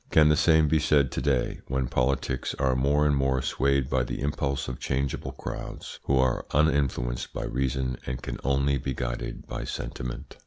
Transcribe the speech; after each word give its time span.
Can 0.09 0.29
the 0.29 0.35
same 0.35 0.67
be 0.67 0.79
said 0.79 1.11
to 1.11 1.21
day, 1.21 1.59
when 1.67 1.85
politics 1.87 2.55
are 2.57 2.75
more 2.75 3.05
and 3.05 3.15
more 3.15 3.39
swayed 3.43 3.87
by 3.87 4.03
the 4.03 4.19
impulse 4.21 4.67
of 4.67 4.79
changeable 4.79 5.33
crowds, 5.33 5.99
who 6.05 6.17
are 6.17 6.47
uninfluenced 6.49 7.31
by 7.33 7.43
reason 7.45 7.99
and 8.07 8.19
can 8.19 8.39
only 8.43 8.79
be 8.79 8.95
guided 8.95 9.45
by 9.45 9.63
sentiment? 9.63 10.37